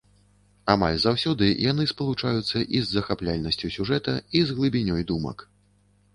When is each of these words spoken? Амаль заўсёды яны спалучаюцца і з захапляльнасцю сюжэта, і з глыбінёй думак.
Амаль 0.73 0.95
заўсёды 1.03 1.49
яны 1.71 1.85
спалучаюцца 1.91 2.57
і 2.79 2.81
з 2.87 2.91
захапляльнасцю 2.95 3.73
сюжэта, 3.77 4.19
і 4.41 4.43
з 4.47 4.59
глыбінёй 4.59 5.01
думак. 5.15 5.37